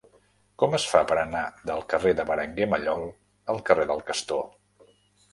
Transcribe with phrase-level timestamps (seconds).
[0.61, 3.05] Com es fa per anar del carrer de Berenguer Mallol
[3.55, 4.41] al carrer del Castor?